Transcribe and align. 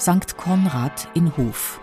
St. 0.00 0.36
Konrad 0.36 1.08
in 1.14 1.36
Hof. 1.36 1.80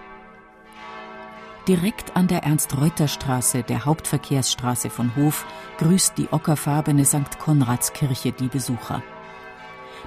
Direkt 1.68 2.16
an 2.16 2.28
der 2.28 2.44
Ernst-Reuter-Straße, 2.44 3.64
der 3.64 3.84
Hauptverkehrsstraße 3.84 4.90
von 4.90 5.18
Hof, 5.18 5.46
grüßt 5.80 6.18
die 6.18 6.32
ockerfarbene 6.32 7.04
St. 7.04 7.40
Konradskirche 7.40 8.32
die 8.32 8.48
Besucher. 8.48 9.04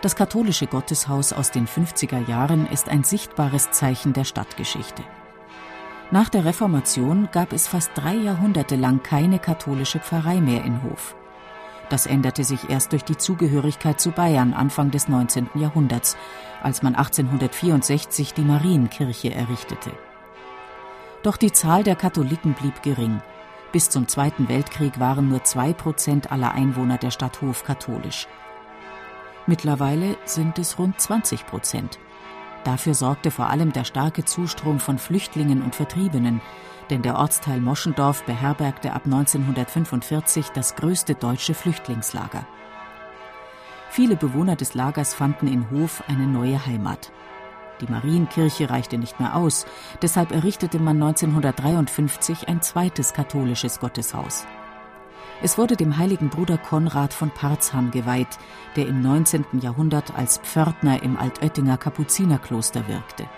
Das 0.00 0.16
katholische 0.16 0.66
Gotteshaus 0.66 1.34
aus 1.34 1.50
den 1.50 1.66
50er 1.66 2.26
Jahren 2.26 2.66
ist 2.68 2.88
ein 2.88 3.04
sichtbares 3.04 3.72
Zeichen 3.72 4.14
der 4.14 4.24
Stadtgeschichte. 4.24 5.02
Nach 6.10 6.30
der 6.30 6.46
Reformation 6.46 7.28
gab 7.30 7.52
es 7.52 7.68
fast 7.68 7.90
drei 7.94 8.14
Jahrhunderte 8.14 8.76
lang 8.76 9.02
keine 9.02 9.38
katholische 9.38 10.00
Pfarrei 10.00 10.40
mehr 10.40 10.64
in 10.64 10.82
Hof. 10.82 11.14
Das 11.90 12.06
änderte 12.06 12.44
sich 12.44 12.68
erst 12.68 12.92
durch 12.92 13.04
die 13.04 13.16
Zugehörigkeit 13.16 14.00
zu 14.00 14.10
Bayern 14.10 14.52
Anfang 14.52 14.90
des 14.90 15.08
19. 15.08 15.50
Jahrhunderts, 15.54 16.16
als 16.62 16.82
man 16.82 16.94
1864 16.94 18.34
die 18.34 18.42
Marienkirche 18.42 19.34
errichtete. 19.34 19.92
Doch 21.22 21.36
die 21.36 21.52
Zahl 21.52 21.82
der 21.82 21.96
Katholiken 21.96 22.54
blieb 22.54 22.82
gering. 22.82 23.22
Bis 23.72 23.90
zum 23.90 24.08
Zweiten 24.08 24.48
Weltkrieg 24.48 25.00
waren 25.00 25.28
nur 25.28 25.44
zwei 25.44 25.72
Prozent 25.72 26.30
aller 26.30 26.52
Einwohner 26.52 26.98
der 26.98 27.10
Stadt 27.10 27.40
Hof 27.42 27.64
katholisch. 27.64 28.26
Mittlerweile 29.46 30.16
sind 30.24 30.58
es 30.58 30.78
rund 30.78 31.00
20 31.00 31.46
Prozent. 31.46 31.98
Dafür 32.64 32.94
sorgte 32.94 33.30
vor 33.30 33.48
allem 33.48 33.72
der 33.72 33.84
starke 33.84 34.24
Zustrom 34.24 34.78
von 34.78 34.98
Flüchtlingen 34.98 35.62
und 35.62 35.74
Vertriebenen, 35.74 36.40
denn 36.90 37.02
der 37.02 37.16
Ortsteil 37.16 37.60
Moschendorf 37.60 38.24
beherbergte 38.24 38.92
ab 38.92 39.02
1945 39.04 40.50
das 40.50 40.76
größte 40.76 41.14
deutsche 41.14 41.54
Flüchtlingslager. 41.54 42.46
Viele 43.90 44.16
Bewohner 44.16 44.56
des 44.56 44.74
Lagers 44.74 45.14
fanden 45.14 45.48
in 45.48 45.70
Hof 45.70 46.02
eine 46.08 46.26
neue 46.26 46.64
Heimat. 46.66 47.10
Die 47.80 47.90
Marienkirche 47.90 48.70
reichte 48.70 48.98
nicht 48.98 49.20
mehr 49.20 49.36
aus, 49.36 49.66
deshalb 50.02 50.32
errichtete 50.32 50.78
man 50.78 51.00
1953 51.02 52.48
ein 52.48 52.60
zweites 52.60 53.12
katholisches 53.12 53.80
Gotteshaus. 53.80 54.46
Es 55.40 55.56
wurde 55.56 55.76
dem 55.76 55.96
heiligen 55.96 56.30
Bruder 56.30 56.58
Konrad 56.58 57.14
von 57.14 57.30
Parzham 57.30 57.92
geweiht, 57.92 58.38
der 58.74 58.88
im 58.88 59.00
19. 59.02 59.44
Jahrhundert 59.60 60.12
als 60.16 60.38
Pförtner 60.38 61.02
im 61.02 61.16
Altöttinger 61.16 61.78
Kapuzinerkloster 61.78 62.88
wirkte. 62.88 63.28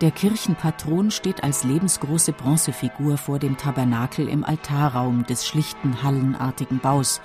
Der 0.00 0.12
Kirchenpatron 0.12 1.10
steht 1.10 1.42
als 1.42 1.64
lebensgroße 1.64 2.32
Bronzefigur 2.32 3.18
vor 3.18 3.40
dem 3.40 3.56
Tabernakel 3.56 4.28
im 4.28 4.44
Altarraum 4.44 5.26
des 5.26 5.44
schlichten 5.44 6.04
hallenartigen 6.04 6.78
Baus, 6.78 7.20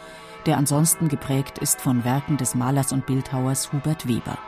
der 0.48 0.58
ansonsten 0.58 1.08
geprägt 1.08 1.60
ist 1.60 1.82
von 1.82 2.04
Werken 2.04 2.38
des 2.38 2.56
Malers 2.56 2.92
und 2.92 3.06
Bildhauers 3.06 3.72
Hubert 3.72 4.08
Weber. 4.08 4.40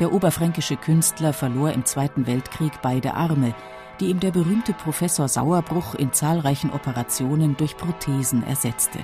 Der 0.00 0.10
oberfränkische 0.10 0.76
Künstler 0.76 1.34
verlor 1.34 1.72
im 1.72 1.84
Zweiten 1.84 2.26
Weltkrieg 2.26 2.72
beide 2.80 3.12
Arme, 3.12 3.54
die 4.00 4.06
ihm 4.06 4.18
der 4.18 4.30
berühmte 4.30 4.72
Professor 4.72 5.28
Sauerbruch 5.28 5.94
in 5.94 6.14
zahlreichen 6.14 6.70
Operationen 6.70 7.58
durch 7.58 7.76
Prothesen 7.76 8.42
ersetzte. 8.42 9.00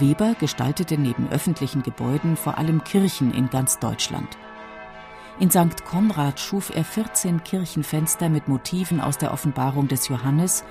Weber 0.00 0.34
gestaltete 0.34 0.98
neben 0.98 1.28
öffentlichen 1.30 1.84
Gebäuden 1.84 2.36
vor 2.36 2.58
allem 2.58 2.82
Kirchen 2.82 3.32
in 3.32 3.48
ganz 3.50 3.78
Deutschland. 3.78 4.36
In 5.38 5.50
St. 5.50 5.84
Konrad 5.84 6.40
schuf 6.40 6.74
er 6.74 6.82
14 6.82 7.44
Kirchenfenster 7.44 8.30
mit 8.30 8.48
Motiven 8.48 9.02
aus 9.02 9.18
der 9.18 9.34
Offenbarung 9.34 9.86
des 9.86 10.08
Johannes 10.08 10.64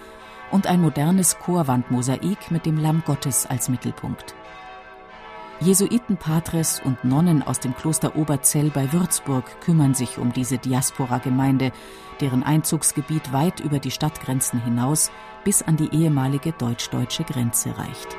und 0.49 0.65
ein 0.65 0.81
modernes 0.81 1.37
Chorwandmosaik 1.37 2.49
mit 2.49 2.65
dem 2.65 2.77
Lamm 2.77 3.03
Gottes 3.05 3.45
als 3.45 3.69
Mittelpunkt. 3.69 4.33
Jesuitenpatres 5.59 6.81
und 6.83 7.03
Nonnen 7.05 7.43
aus 7.43 7.59
dem 7.59 7.75
Kloster 7.75 8.15
Oberzell 8.15 8.71
bei 8.71 8.91
Würzburg 8.91 9.61
kümmern 9.61 9.93
sich 9.93 10.17
um 10.17 10.33
diese 10.33 10.57
Diaspora-Gemeinde, 10.57 11.71
deren 12.19 12.43
Einzugsgebiet 12.43 13.31
weit 13.31 13.59
über 13.59 13.77
die 13.79 13.91
Stadtgrenzen 13.91 14.61
hinaus 14.63 15.11
bis 15.43 15.61
an 15.61 15.77
die 15.77 15.93
ehemalige 15.93 16.51
deutsch-deutsche 16.53 17.23
Grenze 17.23 17.77
reicht. 17.77 18.17